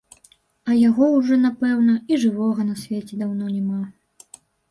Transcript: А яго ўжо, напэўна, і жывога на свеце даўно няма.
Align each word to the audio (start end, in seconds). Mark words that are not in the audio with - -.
А 0.69 0.75
яго 0.77 1.09
ўжо, 1.17 1.37
напэўна, 1.43 1.93
і 2.15 2.19
жывога 2.25 2.65
на 2.71 2.75
свеце 2.87 3.21
даўно 3.23 3.53
няма. 3.57 3.81